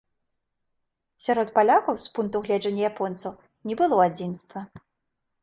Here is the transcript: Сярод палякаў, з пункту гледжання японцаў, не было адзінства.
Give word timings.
Сярод 1.25 1.51
палякаў, 1.57 1.95
з 2.05 2.09
пункту 2.15 2.41
гледжання 2.49 2.83
японцаў, 2.91 3.31
не 3.69 3.79
было 3.83 4.01
адзінства. 4.09 4.59